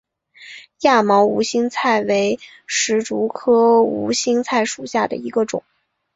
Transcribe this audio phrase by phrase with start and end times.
[0.79, 5.63] 亚毛无心菜为石竹科无心菜属下的一个种。